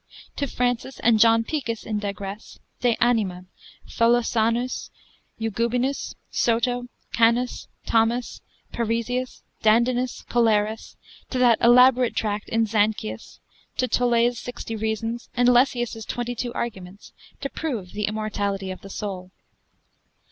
[0.37, 0.79] To Fran.
[1.03, 2.61] and John Picus in digress: sup.
[2.79, 2.91] 3.
[2.95, 3.45] de Anima,
[3.87, 4.89] Tholosanus,
[5.39, 6.17] Eugubinus, To.
[6.31, 8.41] Soto, Canas, Thomas,
[8.73, 10.95] Peresius, Dandinus, Colerus,
[11.29, 13.39] to that elaborate tract in Zanchius,
[13.77, 18.89] to Tolet's Sixty Reasons, and Lessius' Twenty two Arguments, to prove the immortality of the
[18.89, 19.29] soul.